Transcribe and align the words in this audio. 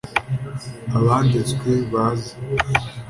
abanditswe 0.97 1.71
baze. 1.91 2.31